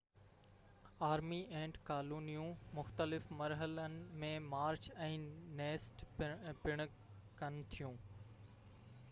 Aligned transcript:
army 1.07 1.37
اينٽ 1.59 1.75
ڪالونيون 1.89 2.55
مختلف 2.77 3.29
مرحلن 3.43 3.99
۾ 4.25 4.33
مارچ 4.55 4.89
۽ 5.11 5.13
نيسٽ 5.61 6.03
پڻ 6.65 6.87
ڪن 7.43 7.63
ٿيون 7.77 8.03